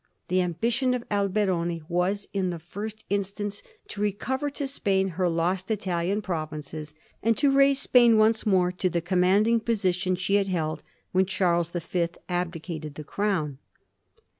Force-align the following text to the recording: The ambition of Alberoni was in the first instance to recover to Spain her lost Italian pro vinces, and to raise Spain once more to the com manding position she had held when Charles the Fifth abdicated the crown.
The 0.29 0.41
ambition 0.41 0.95
of 0.95 1.03
Alberoni 1.11 1.83
was 1.87 2.27
in 2.33 2.49
the 2.49 2.57
first 2.57 3.03
instance 3.11 3.61
to 3.89 4.01
recover 4.01 4.49
to 4.49 4.65
Spain 4.65 5.09
her 5.09 5.29
lost 5.29 5.69
Italian 5.69 6.23
pro 6.23 6.43
vinces, 6.47 6.95
and 7.21 7.37
to 7.37 7.51
raise 7.51 7.77
Spain 7.81 8.17
once 8.17 8.43
more 8.43 8.71
to 8.71 8.89
the 8.89 8.99
com 8.99 9.19
manding 9.21 9.59
position 9.59 10.15
she 10.15 10.37
had 10.37 10.47
held 10.47 10.81
when 11.11 11.27
Charles 11.27 11.69
the 11.69 11.81
Fifth 11.81 12.17
abdicated 12.29 12.95
the 12.95 13.03
crown. 13.03 13.59